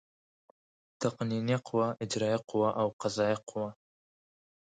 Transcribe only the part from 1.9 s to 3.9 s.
اجرائیه قوه او قضایه قوه.